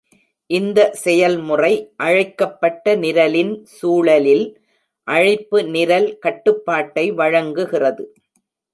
இந்த 0.49 0.79
செயல்முறை 1.01 1.71
அழைக்கப்பட்ட 1.97 2.95
நிரலின் 3.03 3.53
சூழலில் 3.75 4.45
அழைப்பு 5.07 5.59
நிரல் 5.71 6.11
கட்டுப்பாட்டை 6.19 7.05
வழங்குகிறது. 7.21 8.05